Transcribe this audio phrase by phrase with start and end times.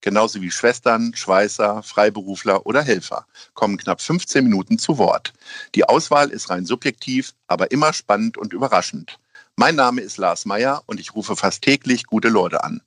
[0.00, 5.32] genauso wie Schwestern, Schweißer, Freiberufler oder Helfer, kommen knapp 15 Minuten zu Wort.
[5.74, 9.18] Die Auswahl ist rein subjektiv, aber immer spannend und überraschend.
[9.56, 12.80] Mein Name ist Lars Meyer und ich rufe fast täglich gute Leute an.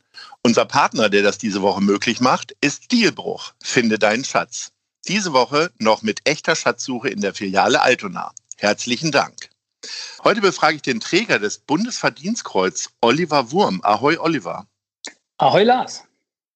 [0.44, 3.54] Unser Partner, der das diese Woche möglich macht, ist Stilbruch.
[3.62, 4.72] Finde deinen Schatz.
[5.08, 8.32] Diese Woche noch mit echter Schatzsuche in der Filiale Altona.
[8.58, 9.50] Herzlichen Dank.
[10.24, 13.82] Heute befrage ich den Träger des Bundesverdienstkreuz, Oliver Wurm.
[13.84, 14.68] Ahoi, Oliver.
[15.38, 16.04] Ahoi, Lars.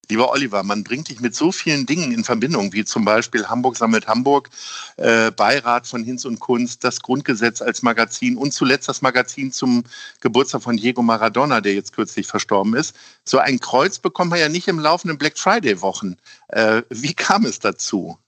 [0.08, 3.76] Lieber Oliver, man bringt dich mit so vielen Dingen in Verbindung, wie zum Beispiel Hamburg
[3.76, 4.50] sammelt Hamburg,
[4.96, 9.84] äh, Beirat von Hinz und Kunst, das Grundgesetz als Magazin und zuletzt das Magazin zum
[10.20, 12.94] Geburtstag von Diego Maradona, der jetzt kürzlich verstorben ist.
[13.24, 16.16] So ein Kreuz bekommt man ja nicht im laufenden Black Friday-Wochen.
[16.48, 18.18] Äh, wie kam es dazu?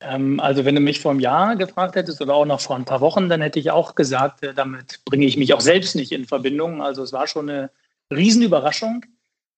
[0.00, 2.84] Ähm, also wenn du mich vor einem Jahr gefragt hättest oder auch noch vor ein
[2.84, 6.12] paar Wochen, dann hätte ich auch gesagt, äh, damit bringe ich mich auch selbst nicht
[6.12, 6.82] in Verbindung.
[6.82, 7.70] Also es war schon eine
[8.12, 9.04] Riesenüberraschung,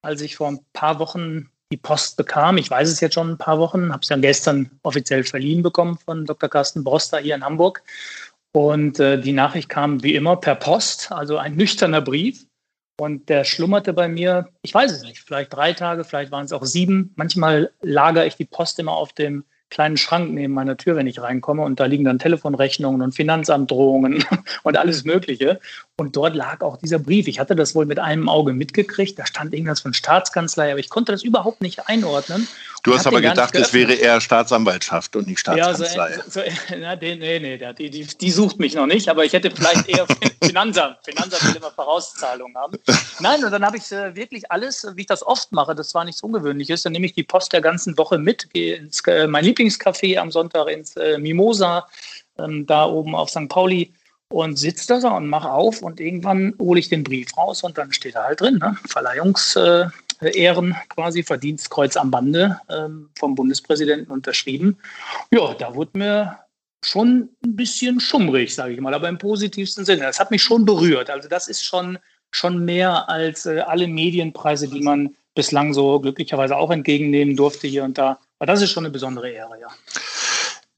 [0.02, 2.58] als ich vor ein paar Wochen die Post bekam.
[2.58, 5.96] Ich weiß es jetzt schon ein paar Wochen, habe es ja gestern offiziell verliehen bekommen
[5.96, 6.50] von Dr.
[6.50, 7.82] Carsten Broster hier in Hamburg.
[8.52, 12.46] Und äh, die Nachricht kam wie immer per Post, also ein nüchterner Brief.
[13.00, 16.52] Und der schlummerte bei mir, ich weiß es nicht, vielleicht drei Tage, vielleicht waren es
[16.52, 17.14] auch sieben.
[17.16, 21.20] Manchmal lagere ich die Post immer auf dem kleinen Schrank neben meiner Tür, wenn ich
[21.20, 21.62] reinkomme.
[21.62, 24.24] Und da liegen dann Telefonrechnungen und Finanzamtdrohungen
[24.62, 25.60] und alles Mögliche.
[25.96, 27.26] Und dort lag auch dieser Brief.
[27.26, 29.18] Ich hatte das wohl mit einem Auge mitgekriegt.
[29.18, 32.46] Da stand irgendwas von Staatskanzlei, aber ich konnte das überhaupt nicht einordnen.
[32.82, 36.10] Du hast aber gedacht, es wäre eher Staatsanwaltschaft und nicht Staatskanzlei.
[36.10, 39.32] Ja, so, so, na, nee, nee, die, die, die, sucht mich noch nicht, aber ich
[39.32, 40.06] hätte vielleicht eher
[40.42, 40.98] Finanzamt.
[41.02, 42.78] Finanzamt will immer Vorauszahlungen haben.
[43.20, 46.04] Nein, und dann habe ich äh, wirklich alles, wie ich das oft mache, das war
[46.04, 49.44] nichts Ungewöhnliches, dann nehme ich die Post der ganzen Woche mit, gehe ins äh, mein
[49.44, 51.86] Lieblingscafé am Sonntag ins äh, Mimosa,
[52.38, 53.48] ähm, da oben auf St.
[53.48, 53.92] Pauli
[54.28, 57.92] und sitze da und mache auf und irgendwann hole ich den Brief raus und dann
[57.92, 58.76] steht da halt drin, ne?
[58.86, 59.56] Verleihungs...
[59.56, 59.86] Äh,
[60.22, 64.78] Ehren quasi, Verdienstkreuz am Bande ähm, vom Bundespräsidenten unterschrieben.
[65.30, 66.38] Ja, da wurde mir
[66.84, 70.02] schon ein bisschen schummrig, sage ich mal, aber im positivsten Sinne.
[70.02, 71.10] Das hat mich schon berührt.
[71.10, 71.98] Also das ist schon,
[72.30, 77.84] schon mehr als äh, alle Medienpreise, die man bislang so glücklicherweise auch entgegennehmen durfte hier
[77.84, 78.18] und da.
[78.38, 79.68] Aber das ist schon eine besondere Ehre, ja.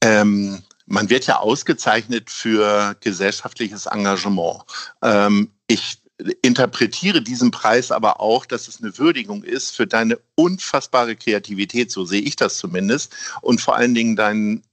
[0.01, 4.63] Ähm, man wird ja ausgezeichnet für gesellschaftliches Engagement.
[5.01, 5.97] Ähm, ich
[6.41, 12.05] interpretiere diesen Preis aber auch, dass es eine Würdigung ist für deine unfassbare Kreativität, so
[12.05, 14.63] sehe ich das zumindest, und vor allen Dingen deinen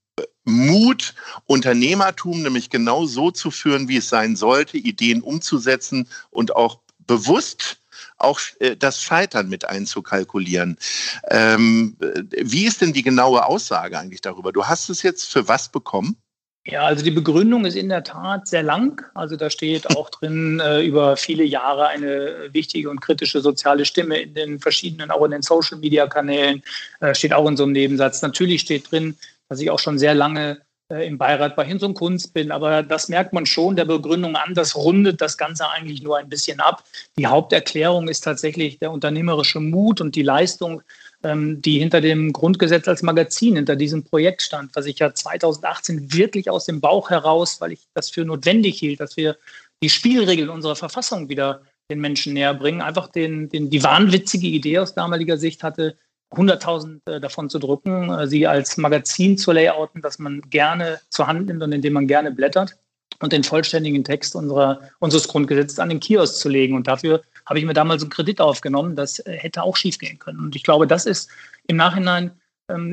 [0.45, 1.15] Mut,
[1.47, 7.79] Unternehmertum nämlich genau so zu führen, wie es sein sollte, Ideen umzusetzen und auch bewusst
[8.19, 10.79] auch äh, das Scheitern mit einzukalkulieren.
[11.29, 14.53] Ähm, äh, wie ist denn die genaue Aussage eigentlich darüber?
[14.53, 16.17] Du hast es jetzt für was bekommen?
[16.65, 19.05] Ja, also die Begründung ist in der Tat sehr lang.
[19.15, 24.21] Also da steht auch drin äh, über viele Jahre eine wichtige und kritische soziale Stimme
[24.21, 26.63] in den verschiedenen, auch in den Social-Media-Kanälen,
[27.01, 28.23] äh, steht auch in so einem Nebensatz.
[28.23, 29.17] Natürlich steht drin,
[29.53, 32.51] dass ich auch schon sehr lange äh, im Beirat bei Hinz und Kunst bin.
[32.51, 34.55] Aber das merkt man schon der Begründung an.
[34.55, 36.85] Das rundet das Ganze eigentlich nur ein bisschen ab.
[37.19, 40.83] Die Haupterklärung ist tatsächlich der unternehmerische Mut und die Leistung
[41.23, 46.13] ähm, die hinter dem Grundgesetz als Magazin, hinter diesem Projekt stand, was ich ja 2018
[46.13, 49.37] wirklich aus dem Bauch heraus, weil ich das für notwendig hielt, dass wir
[49.83, 54.79] die Spielregeln unserer Verfassung wieder den Menschen näher bringen, einfach den, den, die wahnwitzige Idee
[54.79, 55.97] aus damaliger Sicht hatte,
[56.33, 61.27] 100.000 äh, davon zu drucken, äh, sie als Magazin zu layouten, das man gerne zur
[61.27, 62.77] Hand nimmt und in dem man gerne blättert
[63.21, 66.75] und den vollständigen Text unserer, unseres Grundgesetzes an den Kiosk zu legen.
[66.75, 68.97] Und dafür habe ich mir damals einen Kredit aufgenommen.
[68.97, 70.41] Das äh, hätte auch schiefgehen können.
[70.41, 71.31] Und ich glaube, das ist
[71.67, 72.33] im Nachhinein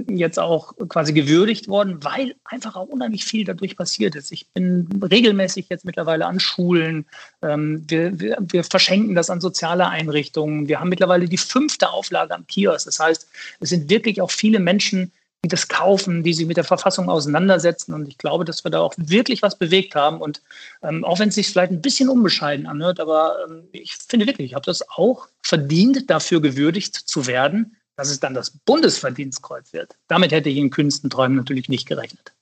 [0.08, 4.32] jetzt auch quasi gewürdigt worden, weil einfach auch unheimlich viel dadurch passiert ist.
[4.32, 7.06] Ich bin regelmäßig jetzt mittlerweile an Schulen.
[7.42, 10.68] Ähm, wir, wir, wir verschenken das an soziale Einrichtungen.
[10.68, 12.86] Wir haben mittlerweile die fünfte Auflage am Kiosk.
[12.86, 13.28] Das heißt,
[13.60, 15.12] es sind wirklich auch viele Menschen,
[15.44, 17.94] die das kaufen, die sich mit der Verfassung auseinandersetzen.
[17.94, 20.20] Und ich glaube, dass wir da auch wirklich was bewegt haben.
[20.20, 20.42] Und
[20.84, 24.48] ähm, auch wenn es sich vielleicht ein bisschen unbescheiden anhört, aber ähm, ich finde wirklich,
[24.48, 29.98] ich habe das auch verdient, dafür gewürdigt zu werden, dass es dann das Bundesverdienstkreuz wird.
[30.08, 32.34] Damit hätte ich in Künstenträumen natürlich nicht gerechnet.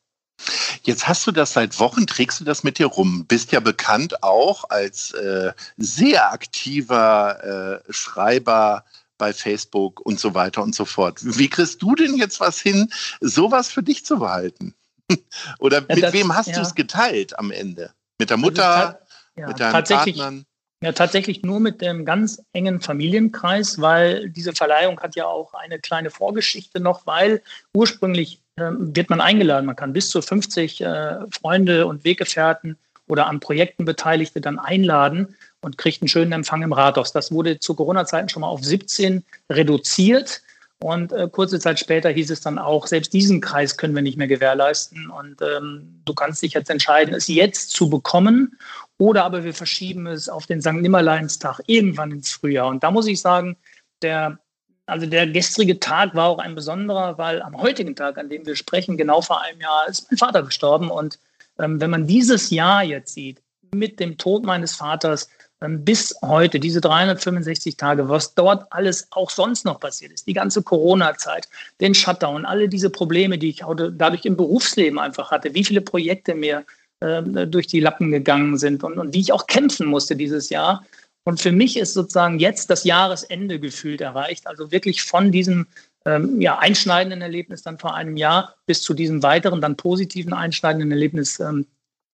[0.83, 4.21] Jetzt hast du das seit Wochen, trägst du das mit dir rum, bist ja bekannt
[4.21, 8.86] auch als äh, sehr aktiver äh, Schreiber
[9.18, 11.19] bei Facebook und so weiter und so fort.
[11.24, 14.75] Wie kriegst du denn jetzt was hin, sowas für dich zu behalten?
[15.59, 16.56] Oder mit das, wem hast ja.
[16.56, 17.92] du es geteilt am Ende?
[18.19, 19.00] Mit der also Mutter,
[19.36, 20.45] ja, mit deinen Partnern?
[20.83, 25.79] Ja, tatsächlich nur mit dem ganz engen Familienkreis, weil diese Verleihung hat ja auch eine
[25.79, 27.41] kleine Vorgeschichte noch, weil
[27.74, 29.65] ursprünglich äh, wird man eingeladen.
[29.65, 32.77] Man kann bis zu 50 äh, Freunde und Weggefährten
[33.07, 37.12] oder an Projekten Beteiligte dann einladen und kriegt einen schönen Empfang im Rathaus.
[37.12, 40.44] Das wurde zu Corona-Zeiten schon mal auf 17 reduziert.
[40.80, 44.18] Und äh, kurze Zeit später hieß es dann auch, selbst diesen Kreis können wir nicht
[44.18, 45.09] mehr gewährleisten.
[45.09, 48.59] Und ähm, du kannst dich jetzt entscheiden, es jetzt zu bekommen
[48.97, 50.73] oder aber wir verschieben es auf den St.
[50.73, 52.67] Nimmerleinstag irgendwann ins Frühjahr.
[52.67, 53.57] Und da muss ich sagen,
[54.01, 54.39] der,
[54.85, 58.55] also der gestrige Tag war auch ein besonderer, weil am heutigen Tag, an dem wir
[58.55, 60.89] sprechen, genau vor einem Jahr, ist mein Vater gestorben.
[60.89, 61.19] Und
[61.59, 63.41] ähm, wenn man dieses Jahr jetzt sieht,
[63.73, 65.29] mit dem Tod meines Vaters,
[65.59, 70.61] bis heute, diese 365 Tage, was dort alles auch sonst noch passiert ist, die ganze
[70.61, 71.49] Corona-Zeit,
[71.81, 73.63] den Shutdown, alle diese Probleme, die ich
[73.94, 76.63] dadurch im Berufsleben einfach hatte, wie viele Projekte mir
[76.99, 80.83] durch die Lappen gegangen sind und, und wie ich auch kämpfen musste dieses Jahr.
[81.23, 85.67] Und für mich ist sozusagen jetzt das Jahresende gefühlt erreicht, also wirklich von diesem
[86.05, 90.89] ähm, ja, einschneidenden Erlebnis dann vor einem Jahr bis zu diesem weiteren, dann positiven einschneidenden
[90.89, 91.67] Erlebnis ähm,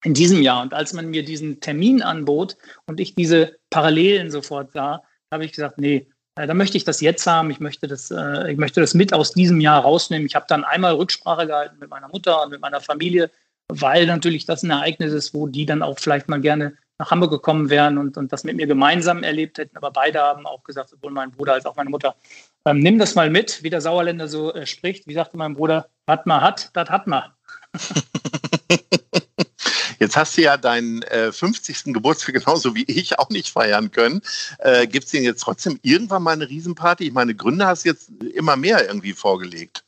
[0.04, 0.64] in diesem Jahr.
[0.64, 2.58] Und als man mir diesen Termin anbot
[2.88, 7.00] und ich diese Parallelen sofort sah, habe ich gesagt, nee, äh, da möchte ich das
[7.00, 7.52] jetzt haben.
[7.52, 10.26] Ich möchte das, äh, ich möchte das mit aus diesem Jahr rausnehmen.
[10.26, 13.30] Ich habe dann einmal Rücksprache gehalten mit meiner Mutter und mit meiner Familie,
[13.68, 17.32] weil natürlich das ein Ereignis ist, wo die dann auch vielleicht mal gerne nach Hamburg
[17.32, 19.78] gekommen wären und, und das mit mir gemeinsam erlebt hätten.
[19.78, 22.16] Aber beide haben auch gesagt, sowohl mein Bruder als auch meine Mutter,
[22.66, 25.08] ähm, nimm das mal mit, wie der Sauerländer so äh, spricht.
[25.08, 27.24] Wie sagte mein Bruder, was man hat, das hat man.
[30.00, 31.94] Jetzt hast du ja deinen äh, 50.
[31.94, 34.22] Geburtstag genauso wie ich auch nicht feiern können.
[34.60, 37.06] Äh, Gibt es denn jetzt trotzdem irgendwann mal eine Riesenparty?
[37.06, 39.86] Ich meine, Gründe hast du jetzt immer mehr irgendwie vorgelegt.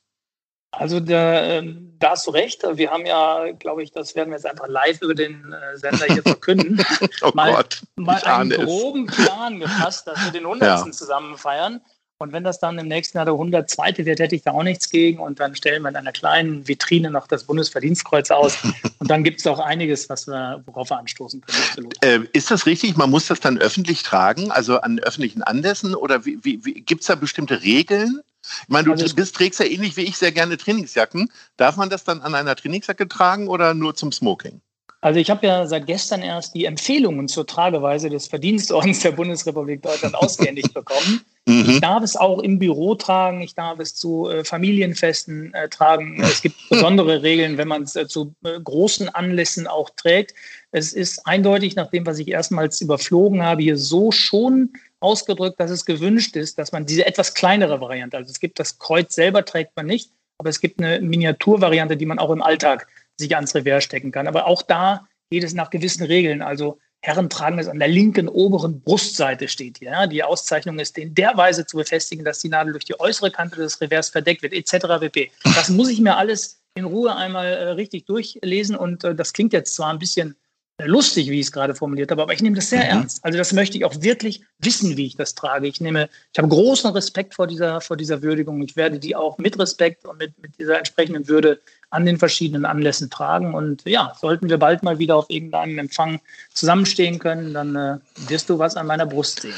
[0.77, 2.63] Also da, ähm, da, hast du recht.
[2.73, 6.05] Wir haben ja, glaube ich, das werden wir jetzt einfach live über den äh, Sender
[6.05, 6.83] hier verkünden.
[7.21, 10.85] oh mal, Gott, mal einen groben Plan gefasst, dass wir den 100.
[10.85, 10.91] Ja.
[10.91, 11.81] zusammen feiern.
[12.17, 14.05] Und wenn das dann im nächsten Jahr der 102.
[14.05, 15.19] wird, hätte ich da auch nichts gegen.
[15.19, 18.57] Und dann stellen wir in einer kleinen Vitrine noch das Bundesverdienstkreuz aus.
[18.99, 21.89] Und dann gibt es auch einiges, was wir, worauf wir anstoßen können.
[22.01, 22.95] Äh, ist das richtig?
[22.95, 25.93] Man muss das dann öffentlich tragen, also an öffentlichen Anlässen?
[25.93, 28.21] Oder wie, wie, wie gibt es da bestimmte Regeln?
[28.63, 31.31] Ich meine, du also bist, trägst ja ähnlich wie ich sehr gerne Trainingsjacken.
[31.57, 34.61] Darf man das dann an einer Trainingsjacke tragen oder nur zum Smoking?
[35.05, 39.83] Also ich habe ja seit gestern erst die Empfehlungen zur Trageweise des Verdienstordens der Bundesrepublik
[39.83, 41.21] Deutschland ausgehändigt bekommen.
[41.47, 41.69] Mhm.
[41.69, 46.19] Ich darf es auch im Büro tragen, ich darf es zu äh, Familienfesten äh, tragen.
[46.19, 50.33] Es gibt besondere Regeln, wenn man es äh, zu äh, großen Anlässen auch trägt.
[50.71, 55.71] Es ist eindeutig, nach dem, was ich erstmals überflogen habe, hier so schon ausgedrückt, dass
[55.71, 59.45] es gewünscht ist, dass man diese etwas kleinere Variante, also es gibt das Kreuz selber
[59.45, 62.87] trägt man nicht, aber es gibt eine Miniaturvariante, die man auch im Alltag
[63.17, 64.27] sich ans Revers stecken kann.
[64.27, 66.41] Aber auch da geht es nach gewissen Regeln.
[66.41, 69.91] Also Herren tragen es an der linken oberen Brustseite steht hier.
[69.91, 70.07] Ja.
[70.07, 73.57] Die Auszeichnung ist in der Weise zu befestigen, dass die Nadel durch die äußere Kante
[73.57, 74.87] des Revers verdeckt wird, etc.
[74.99, 75.31] pp.
[75.43, 79.53] Das muss ich mir alles in Ruhe einmal äh, richtig durchlesen und äh, das klingt
[79.53, 80.35] jetzt zwar ein bisschen
[80.83, 82.89] lustig, wie ich es gerade formuliert habe, aber ich nehme das sehr mhm.
[82.89, 83.23] ernst.
[83.23, 85.67] Also das möchte ich auch wirklich wissen, wie ich das trage.
[85.67, 88.61] Ich nehme, ich habe großen Respekt vor dieser, vor dieser Würdigung.
[88.61, 91.61] Ich werde die auch mit Respekt und mit, mit dieser entsprechenden Würde
[91.91, 93.53] an den verschiedenen Anlässen tragen.
[93.53, 96.19] Und ja, sollten wir bald mal wieder auf irgendeinem Empfang
[96.53, 97.97] zusammenstehen können, dann äh,
[98.27, 99.55] wirst du was an meiner Brust sehen.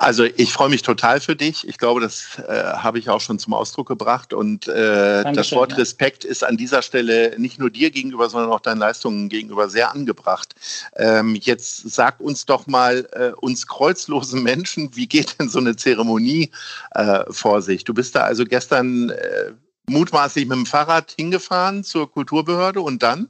[0.00, 1.66] Also ich freue mich total für dich.
[1.66, 4.32] Ich glaube, das äh, habe ich auch schon zum Ausdruck gebracht.
[4.32, 5.78] Und äh, das Wort ja.
[5.78, 9.92] Respekt ist an dieser Stelle nicht nur dir gegenüber, sondern auch deinen Leistungen gegenüber sehr
[9.92, 10.54] angebracht.
[10.94, 15.74] Ähm, jetzt sag uns doch mal, äh, uns kreuzlosen Menschen, wie geht denn so eine
[15.74, 16.52] Zeremonie
[16.92, 17.82] äh, vor sich?
[17.82, 19.50] Du bist da also gestern äh,
[19.90, 23.28] mutmaßlich mit dem Fahrrad hingefahren zur Kulturbehörde und dann?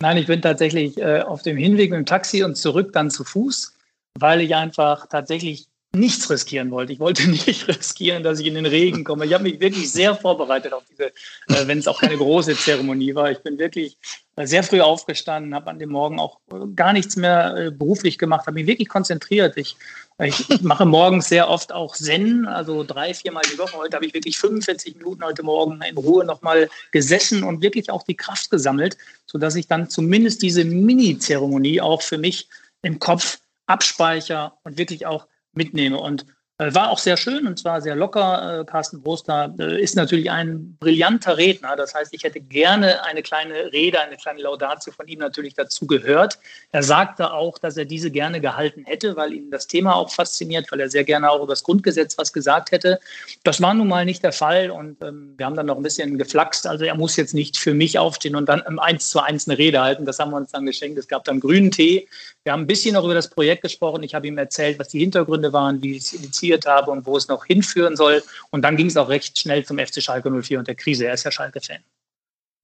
[0.00, 3.24] Nein, ich bin tatsächlich äh, auf dem Hinweg mit dem Taxi und zurück dann zu
[3.24, 3.74] Fuß,
[4.18, 6.92] weil ich einfach tatsächlich nichts riskieren wollte.
[6.92, 9.26] Ich wollte nicht riskieren, dass ich in den Regen komme.
[9.26, 13.14] Ich habe mich wirklich sehr vorbereitet auf diese, äh, wenn es auch keine große Zeremonie
[13.14, 13.30] war.
[13.30, 13.98] Ich bin wirklich
[14.36, 18.16] äh, sehr früh aufgestanden, habe an dem Morgen auch äh, gar nichts mehr äh, beruflich
[18.16, 19.58] gemacht, habe mich wirklich konzentriert.
[19.58, 19.76] Ich,
[20.18, 23.76] ich mache morgens sehr oft auch Zen, also drei, viermal die Woche.
[23.76, 28.02] Heute habe ich wirklich 45 Minuten heute Morgen in Ruhe nochmal gesessen und wirklich auch
[28.02, 28.96] die Kraft gesammelt,
[29.26, 32.48] sodass ich dann zumindest diese Mini-Zeremonie auch für mich
[32.80, 35.98] im Kopf abspeichere und wirklich auch mitnehme.
[35.98, 36.26] Und
[36.70, 38.60] war auch sehr schön und zwar sehr locker.
[38.60, 41.76] Äh, Carsten Broster äh, ist natürlich ein brillanter Redner.
[41.76, 45.86] Das heißt, ich hätte gerne eine kleine Rede, eine kleine Laudatio von ihm natürlich dazu
[45.86, 46.38] gehört.
[46.70, 50.70] Er sagte auch, dass er diese gerne gehalten hätte, weil ihn das Thema auch fasziniert,
[50.70, 53.00] weil er sehr gerne auch über das Grundgesetz was gesagt hätte.
[53.44, 56.18] Das war nun mal nicht der Fall und ähm, wir haben dann noch ein bisschen
[56.18, 56.66] geflaxt.
[56.66, 59.58] Also er muss jetzt nicht für mich aufstehen und dann im Eins zu eins eine
[59.58, 60.04] Rede halten.
[60.04, 60.98] Das haben wir uns dann geschenkt.
[60.98, 62.08] Es gab dann grünen Tee.
[62.44, 64.02] Wir haben ein bisschen noch über das Projekt gesprochen.
[64.02, 67.16] Ich habe ihm erzählt, was die Hintergründe waren, wie es initiiert skizziert habe und wo
[67.16, 68.22] es noch hinführen soll.
[68.50, 71.06] Und dann ging es auch recht schnell zum FC Schalke 04 und der Krise.
[71.06, 71.82] Er ist ja Schalke-Fan.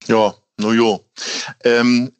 [0.07, 1.05] Ja, no jo.
[1.63, 2.11] Ähm,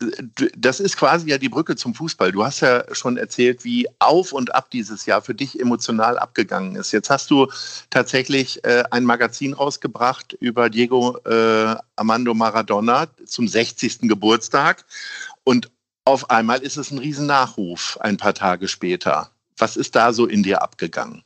[0.58, 2.32] das ist quasi ja die Brücke zum Fußball.
[2.32, 6.76] Du hast ja schon erzählt, wie auf und ab dieses Jahr für dich emotional abgegangen
[6.76, 6.92] ist.
[6.92, 7.48] Jetzt hast du
[7.90, 14.00] tatsächlich äh, ein Magazin rausgebracht über Diego äh, Armando Maradona zum 60.
[14.02, 14.86] Geburtstag.
[15.46, 15.72] Und
[16.04, 19.32] auf einmal ist es ein Riesennachruf ein paar Tage später.
[19.60, 21.24] Was ist da so in dir abgegangen?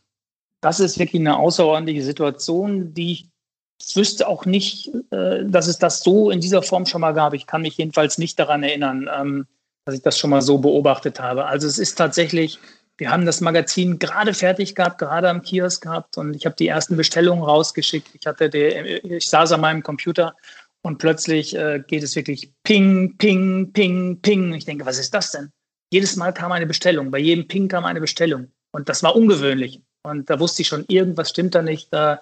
[0.64, 6.02] Das ist wirklich eine außerordentliche Situation, die ich wüsste auch nicht, äh, dass es das
[6.02, 7.34] so in dieser Form schon mal gab.
[7.34, 9.46] Ich kann mich jedenfalls nicht daran erinnern, ähm,
[9.86, 11.46] dass ich das schon mal so beobachtet habe.
[11.46, 12.60] Also es ist tatsächlich,
[12.98, 16.68] wir haben das Magazin gerade fertig gehabt, gerade am Kiosk gehabt und ich habe die
[16.68, 18.10] ersten Bestellungen rausgeschickt.
[18.14, 20.36] Ich hatte die, ich saß an meinem Computer
[20.82, 24.54] und plötzlich äh, geht es wirklich ping, ping, ping, ping.
[24.54, 25.52] Ich denke, was ist das denn?
[25.92, 28.52] Jedes Mal kam eine Bestellung, bei jedem Ping kam eine Bestellung.
[28.72, 29.82] Und das war ungewöhnlich.
[30.04, 31.88] Und da wusste ich schon, irgendwas stimmt da nicht.
[31.92, 32.22] Da,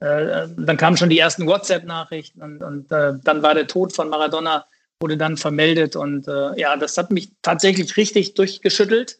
[0.00, 4.08] äh, dann kamen schon die ersten WhatsApp-Nachrichten und, und äh, dann war der Tod von
[4.08, 4.66] Maradona,
[5.00, 5.96] wurde dann vermeldet.
[5.96, 9.18] Und äh, ja, das hat mich tatsächlich richtig durchgeschüttelt.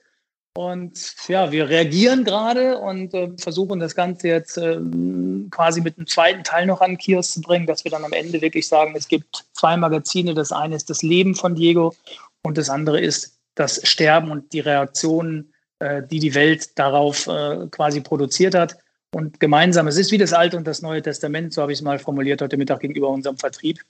[0.57, 4.81] Und ja, wir reagieren gerade und äh, versuchen das Ganze jetzt äh,
[5.51, 8.41] quasi mit einem zweiten Teil noch an Kiosk zu bringen, dass wir dann am Ende
[8.41, 10.35] wirklich sagen, es gibt zwei Magazine.
[10.35, 11.95] Das eine ist das Leben von Diego
[12.43, 17.67] und das andere ist das Sterben und die Reaktionen äh, die die Welt darauf äh,
[17.71, 18.77] quasi produziert hat.
[19.13, 21.83] Und gemeinsam, es ist wie das Alte und das Neue Testament, so habe ich es
[21.83, 23.81] mal formuliert heute Mittag gegenüber unserem Vertrieb.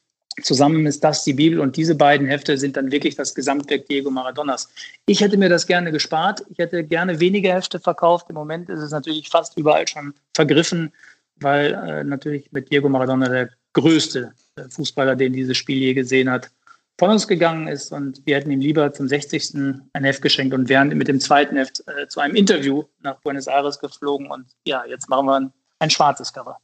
[0.43, 4.11] Zusammen ist das die Bibel und diese beiden Hefte sind dann wirklich das Gesamtwerk Diego
[4.11, 4.69] Maradonas.
[5.07, 6.43] Ich hätte mir das gerne gespart.
[6.49, 8.27] Ich hätte gerne weniger Hefte verkauft.
[8.31, 10.93] Im Moment ist es natürlich fast überall schon vergriffen,
[11.41, 16.31] weil äh, natürlich mit Diego Maradona der größte äh, Fußballer, den dieses Spiel je gesehen
[16.31, 16.51] hat,
[17.01, 19.55] von uns gegangen ist und wir hätten ihm lieber zum 60.
[19.95, 23.47] ein Heft geschenkt und wären mit dem zweiten Heft äh, zu einem Interview nach Buenos
[23.47, 26.59] Aires geflogen und ja, jetzt machen wir ein, ein schwarzes Cover.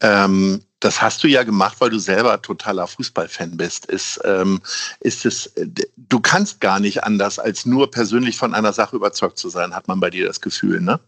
[0.00, 3.84] Ähm, das hast du ja gemacht, weil du selber totaler Fußballfan bist.
[3.84, 4.62] Ist, ähm,
[5.00, 5.52] ist es,
[5.98, 9.86] du kannst gar nicht anders, als nur persönlich von einer Sache überzeugt zu sein, hat
[9.86, 10.98] man bei dir das Gefühl, ne?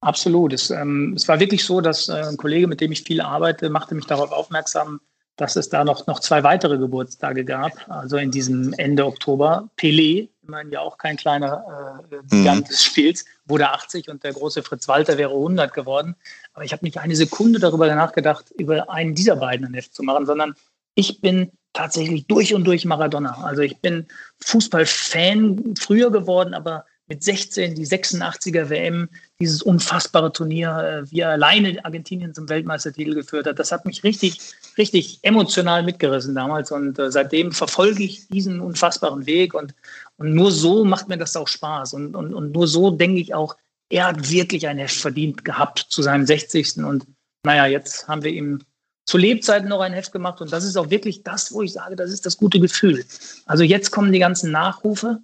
[0.00, 0.52] Absolut.
[0.52, 3.68] Es, ähm, es war wirklich so, dass äh, ein Kollege, mit dem ich viel arbeite,
[3.68, 5.00] machte mich darauf aufmerksam,
[5.40, 9.70] dass es da noch, noch zwei weitere Geburtstage gab, also in diesem Ende Oktober.
[9.78, 12.68] Pelé, immerhin ja auch kein kleiner äh, Gigant mhm.
[12.68, 16.14] des Spiels, wurde 80 und der große Fritz Walter wäre 100 geworden.
[16.52, 20.02] Aber ich habe nicht eine Sekunde darüber nachgedacht, über einen dieser beiden ein Heft zu
[20.02, 20.54] machen, sondern
[20.94, 23.42] ich bin tatsächlich durch und durch Maradona.
[23.42, 24.06] Also ich bin
[24.40, 29.08] Fußballfan früher geworden, aber mit 16 die 86er WM,
[29.40, 33.58] dieses unfassbare Turnier, äh, wie er alleine Argentinien zum Weltmeistertitel geführt hat.
[33.58, 34.38] Das hat mich richtig,
[34.78, 39.74] richtig emotional mitgerissen damals und äh, seitdem verfolge ich diesen unfassbaren Weg und,
[40.18, 43.34] und nur so macht mir das auch Spaß und, und, und nur so denke ich
[43.34, 43.56] auch,
[43.90, 46.76] er hat wirklich ein Heft verdient gehabt zu seinem 60.
[46.78, 47.06] Und
[47.44, 48.60] naja, jetzt haben wir ihm
[49.04, 51.96] zu Lebzeiten noch ein Heft gemacht und das ist auch wirklich das, wo ich sage,
[51.96, 53.04] das ist das gute Gefühl.
[53.46, 55.18] Also jetzt kommen die ganzen Nachrufe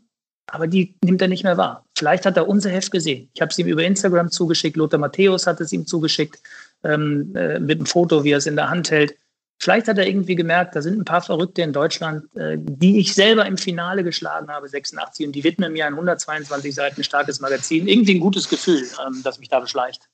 [0.47, 1.85] aber die nimmt er nicht mehr wahr.
[1.97, 3.29] Vielleicht hat er unser Heft gesehen.
[3.35, 6.41] Ich habe es ihm über Instagram zugeschickt, Lothar Matthäus hat es ihm zugeschickt,
[6.85, 9.17] ähm, äh, mit einem Foto, wie er es in der Hand hält.
[9.59, 13.15] Vielleicht hat er irgendwie gemerkt, da sind ein paar Verrückte in Deutschland, äh, die ich
[13.15, 17.89] selber im Finale geschlagen habe, 86, und die widmen mir ein 122 Seiten starkes Magazin.
[17.89, 20.09] Irgendwie ein gutes Gefühl, ähm, das mich da beschleicht.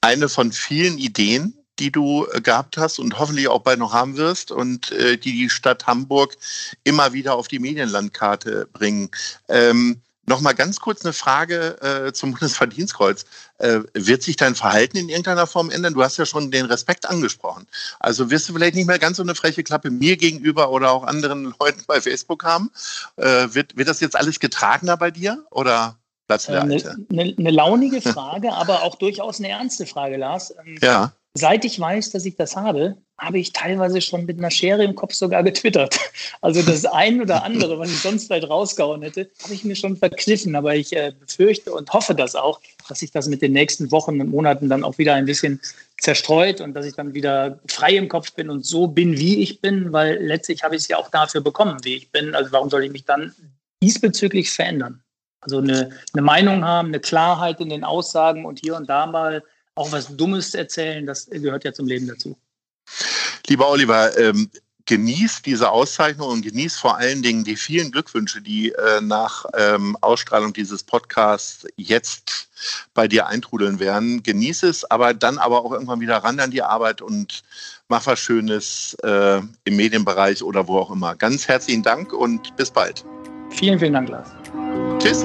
[0.00, 4.16] Eine von vielen Ideen, die du äh, gehabt hast und hoffentlich auch bald noch haben
[4.16, 6.36] wirst und äh, die die Stadt Hamburg
[6.84, 9.10] immer wieder auf die Medienlandkarte bringen.
[9.48, 13.24] Ähm, Nochmal ganz kurz eine Frage äh, zum Bundesverdienstkreuz.
[13.58, 15.92] Äh, wird sich dein Verhalten in irgendeiner Form ändern?
[15.92, 17.66] Du hast ja schon den Respekt angesprochen.
[17.98, 21.02] Also wirst du vielleicht nicht mehr ganz so eine freche Klappe mir gegenüber oder auch
[21.02, 22.70] anderen Leuten bei Facebook haben?
[23.16, 25.96] Äh, wird, wird das jetzt alles getragener bei dir oder
[26.28, 26.96] bleibst du der eine, Alte?
[27.10, 30.54] Eine, eine launige Frage, aber auch durchaus eine ernste Frage, Lars.
[30.64, 34.50] Ähm, ja seit ich weiß, dass ich das habe, habe ich teilweise schon mit einer
[34.50, 35.98] Schere im Kopf sogar getwittert.
[36.42, 39.98] Also das ein oder andere, was ich sonst vielleicht rausgehauen hätte, habe ich mir schon
[39.98, 40.56] verkniffen.
[40.56, 44.18] Aber ich äh, befürchte und hoffe das auch, dass sich das mit den nächsten Wochen
[44.22, 45.60] und Monaten dann auch wieder ein bisschen
[46.00, 49.60] zerstreut und dass ich dann wieder frei im Kopf bin und so bin, wie ich
[49.60, 52.34] bin, weil letztlich habe ich es ja auch dafür bekommen, wie ich bin.
[52.34, 53.34] Also warum soll ich mich dann
[53.82, 55.02] diesbezüglich verändern?
[55.42, 59.42] Also eine, eine Meinung haben, eine Klarheit in den Aussagen und hier und da mal
[59.74, 62.36] auch was Dummes erzählen, das gehört ja zum Leben dazu.
[63.46, 64.50] Lieber Oliver, ähm,
[64.90, 69.96] genießt diese Auszeichnung und genießt vor allen Dingen die vielen Glückwünsche, die äh, nach ähm,
[70.00, 72.48] Ausstrahlung dieses Podcasts jetzt
[72.92, 74.22] bei dir eintrudeln werden.
[74.22, 77.42] Genieß es, aber dann aber auch irgendwann wieder ran an die Arbeit und
[77.88, 81.14] mach was Schönes äh, im Medienbereich oder wo auch immer.
[81.14, 83.04] Ganz herzlichen Dank und bis bald.
[83.50, 84.30] Vielen, vielen Dank, Lars.
[84.98, 85.24] Tschüss.